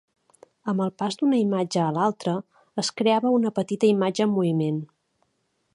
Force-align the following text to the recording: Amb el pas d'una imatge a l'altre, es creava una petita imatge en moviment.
Amb 0.71 0.83
el 0.85 0.91
pas 1.01 1.17
d'una 1.19 1.41
imatge 1.41 1.83
a 1.83 1.91
l'altre, 1.97 2.33
es 2.85 2.91
creava 3.03 3.35
una 3.41 3.53
petita 3.61 3.91
imatge 3.93 4.27
en 4.29 4.37
moviment. 4.39 4.81